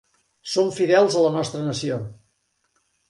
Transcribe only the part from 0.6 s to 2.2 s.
fidels a la nostra nació.